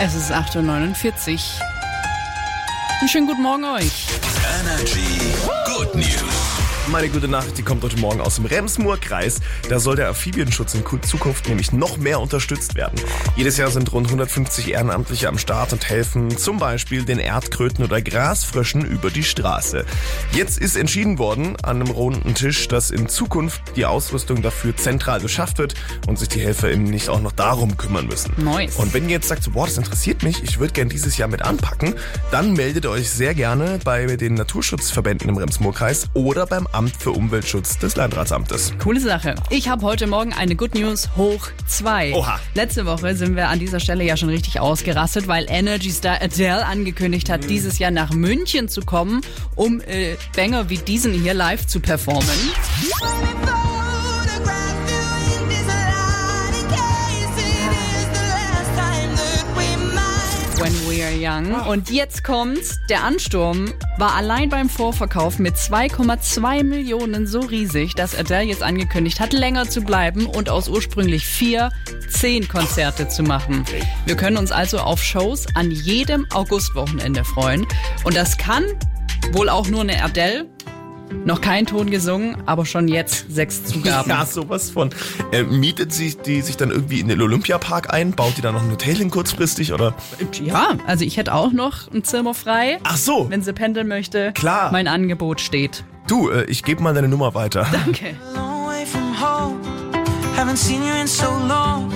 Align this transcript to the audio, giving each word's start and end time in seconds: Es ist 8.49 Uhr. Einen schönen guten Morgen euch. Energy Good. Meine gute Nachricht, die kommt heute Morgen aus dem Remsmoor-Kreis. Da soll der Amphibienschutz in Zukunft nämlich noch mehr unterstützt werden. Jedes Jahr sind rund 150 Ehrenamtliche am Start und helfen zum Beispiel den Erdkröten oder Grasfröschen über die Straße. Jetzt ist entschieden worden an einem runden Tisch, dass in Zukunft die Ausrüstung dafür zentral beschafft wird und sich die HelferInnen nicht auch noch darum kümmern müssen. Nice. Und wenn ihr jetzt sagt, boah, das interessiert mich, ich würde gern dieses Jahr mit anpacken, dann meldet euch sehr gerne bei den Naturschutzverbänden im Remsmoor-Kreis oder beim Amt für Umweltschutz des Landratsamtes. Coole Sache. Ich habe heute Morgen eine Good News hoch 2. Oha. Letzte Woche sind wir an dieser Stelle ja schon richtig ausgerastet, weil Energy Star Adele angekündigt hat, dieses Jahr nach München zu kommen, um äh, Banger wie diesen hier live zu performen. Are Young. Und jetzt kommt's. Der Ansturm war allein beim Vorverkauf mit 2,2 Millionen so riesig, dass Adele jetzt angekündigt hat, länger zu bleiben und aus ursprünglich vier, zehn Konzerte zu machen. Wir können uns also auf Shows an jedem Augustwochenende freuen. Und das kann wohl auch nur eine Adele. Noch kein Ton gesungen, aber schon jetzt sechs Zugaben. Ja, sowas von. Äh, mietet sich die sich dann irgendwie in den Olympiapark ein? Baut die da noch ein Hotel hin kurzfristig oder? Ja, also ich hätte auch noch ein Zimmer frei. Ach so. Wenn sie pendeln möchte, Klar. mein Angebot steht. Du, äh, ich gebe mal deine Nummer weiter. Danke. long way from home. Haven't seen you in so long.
Es 0.00 0.14
ist 0.14 0.30
8.49 0.30 1.34
Uhr. 1.34 1.40
Einen 3.00 3.08
schönen 3.08 3.26
guten 3.26 3.42
Morgen 3.42 3.64
euch. 3.64 4.06
Energy 4.60 5.34
Good. 5.66 5.97
Meine 6.90 7.10
gute 7.10 7.28
Nachricht, 7.28 7.58
die 7.58 7.62
kommt 7.62 7.84
heute 7.84 7.98
Morgen 7.98 8.22
aus 8.22 8.36
dem 8.36 8.46
Remsmoor-Kreis. 8.46 9.40
Da 9.68 9.78
soll 9.78 9.96
der 9.96 10.08
Amphibienschutz 10.08 10.72
in 10.72 10.82
Zukunft 11.02 11.46
nämlich 11.46 11.70
noch 11.70 11.98
mehr 11.98 12.18
unterstützt 12.18 12.76
werden. 12.76 12.98
Jedes 13.36 13.58
Jahr 13.58 13.70
sind 13.70 13.92
rund 13.92 14.06
150 14.06 14.70
Ehrenamtliche 14.70 15.28
am 15.28 15.36
Start 15.36 15.74
und 15.74 15.86
helfen 15.90 16.34
zum 16.38 16.58
Beispiel 16.58 17.04
den 17.04 17.18
Erdkröten 17.18 17.84
oder 17.84 18.00
Grasfröschen 18.00 18.86
über 18.86 19.10
die 19.10 19.22
Straße. 19.22 19.84
Jetzt 20.32 20.58
ist 20.58 20.76
entschieden 20.76 21.18
worden 21.18 21.56
an 21.62 21.82
einem 21.82 21.90
runden 21.90 22.34
Tisch, 22.34 22.68
dass 22.68 22.90
in 22.90 23.06
Zukunft 23.06 23.60
die 23.76 23.84
Ausrüstung 23.84 24.40
dafür 24.40 24.74
zentral 24.74 25.20
beschafft 25.20 25.58
wird 25.58 25.74
und 26.06 26.18
sich 26.18 26.28
die 26.28 26.40
HelferInnen 26.40 26.88
nicht 26.88 27.10
auch 27.10 27.20
noch 27.20 27.32
darum 27.32 27.76
kümmern 27.76 28.06
müssen. 28.06 28.32
Nice. 28.38 28.76
Und 28.76 28.94
wenn 28.94 29.04
ihr 29.04 29.16
jetzt 29.16 29.28
sagt, 29.28 29.52
boah, 29.52 29.66
das 29.66 29.76
interessiert 29.76 30.22
mich, 30.22 30.42
ich 30.42 30.58
würde 30.58 30.72
gern 30.72 30.88
dieses 30.88 31.18
Jahr 31.18 31.28
mit 31.28 31.42
anpacken, 31.42 31.94
dann 32.30 32.54
meldet 32.54 32.86
euch 32.86 33.10
sehr 33.10 33.34
gerne 33.34 33.78
bei 33.84 34.06
den 34.16 34.34
Naturschutzverbänden 34.34 35.28
im 35.28 35.36
Remsmoor-Kreis 35.36 36.08
oder 36.14 36.46
beim 36.46 36.66
Amt 36.78 36.96
für 36.96 37.10
Umweltschutz 37.10 37.76
des 37.78 37.96
Landratsamtes. 37.96 38.72
Coole 38.78 39.00
Sache. 39.00 39.34
Ich 39.50 39.68
habe 39.68 39.82
heute 39.82 40.06
Morgen 40.06 40.32
eine 40.32 40.54
Good 40.54 40.76
News 40.76 41.08
hoch 41.16 41.48
2. 41.66 42.14
Oha. 42.14 42.38
Letzte 42.54 42.86
Woche 42.86 43.16
sind 43.16 43.34
wir 43.34 43.48
an 43.48 43.58
dieser 43.58 43.80
Stelle 43.80 44.04
ja 44.04 44.16
schon 44.16 44.28
richtig 44.28 44.60
ausgerastet, 44.60 45.26
weil 45.26 45.46
Energy 45.48 45.90
Star 45.90 46.22
Adele 46.22 46.64
angekündigt 46.64 47.30
hat, 47.30 47.50
dieses 47.50 47.80
Jahr 47.80 47.90
nach 47.90 48.12
München 48.12 48.68
zu 48.68 48.82
kommen, 48.82 49.22
um 49.56 49.80
äh, 49.80 50.14
Banger 50.36 50.70
wie 50.70 50.78
diesen 50.78 51.12
hier 51.14 51.34
live 51.34 51.66
zu 51.66 51.80
performen. 51.80 52.28
Are 61.08 61.16
Young. 61.16 61.54
Und 61.68 61.90
jetzt 61.90 62.22
kommt's. 62.22 62.80
Der 62.90 63.02
Ansturm 63.02 63.72
war 63.96 64.14
allein 64.14 64.50
beim 64.50 64.68
Vorverkauf 64.68 65.38
mit 65.38 65.54
2,2 65.54 66.62
Millionen 66.64 67.26
so 67.26 67.40
riesig, 67.40 67.94
dass 67.94 68.14
Adele 68.14 68.42
jetzt 68.42 68.62
angekündigt 68.62 69.18
hat, 69.18 69.32
länger 69.32 69.66
zu 69.70 69.80
bleiben 69.80 70.26
und 70.26 70.50
aus 70.50 70.68
ursprünglich 70.68 71.24
vier, 71.24 71.70
zehn 72.10 72.46
Konzerte 72.46 73.08
zu 73.08 73.22
machen. 73.22 73.64
Wir 74.04 74.16
können 74.16 74.36
uns 74.36 74.52
also 74.52 74.80
auf 74.80 75.02
Shows 75.02 75.46
an 75.54 75.70
jedem 75.70 76.26
Augustwochenende 76.34 77.24
freuen. 77.24 77.66
Und 78.04 78.14
das 78.14 78.36
kann 78.36 78.64
wohl 79.32 79.48
auch 79.48 79.68
nur 79.68 79.80
eine 79.80 80.02
Adele. 80.02 80.46
Noch 81.24 81.40
kein 81.40 81.66
Ton 81.66 81.90
gesungen, 81.90 82.36
aber 82.46 82.64
schon 82.66 82.88
jetzt 82.88 83.26
sechs 83.32 83.64
Zugaben. 83.64 84.08
Ja, 84.18 84.24
sowas 84.24 84.70
von. 84.70 84.90
Äh, 85.32 85.42
mietet 85.42 85.92
sich 85.92 86.18
die 86.18 86.40
sich 86.40 86.56
dann 86.56 86.70
irgendwie 86.70 87.00
in 87.00 87.08
den 87.08 87.20
Olympiapark 87.20 87.92
ein? 87.92 88.12
Baut 88.12 88.36
die 88.36 88.40
da 88.40 88.52
noch 88.52 88.62
ein 88.62 88.70
Hotel 88.70 88.94
hin 88.96 89.10
kurzfristig 89.10 89.72
oder? 89.72 89.94
Ja, 90.42 90.76
also 90.86 91.04
ich 91.04 91.16
hätte 91.16 91.34
auch 91.34 91.52
noch 91.52 91.90
ein 91.92 92.04
Zimmer 92.04 92.34
frei. 92.34 92.78
Ach 92.84 92.96
so. 92.96 93.26
Wenn 93.28 93.42
sie 93.42 93.52
pendeln 93.52 93.88
möchte, 93.88 94.32
Klar. 94.32 94.72
mein 94.72 94.88
Angebot 94.88 95.40
steht. 95.40 95.84
Du, 96.06 96.30
äh, 96.30 96.44
ich 96.44 96.62
gebe 96.62 96.82
mal 96.82 96.94
deine 96.94 97.08
Nummer 97.08 97.34
weiter. 97.34 97.66
Danke. 97.72 98.16
long 98.34 98.66
way 98.66 98.86
from 98.86 99.14
home. 99.20 99.56
Haven't 100.36 100.56
seen 100.56 100.82
you 100.82 100.94
in 101.00 101.06
so 101.06 101.26
long. 101.48 101.90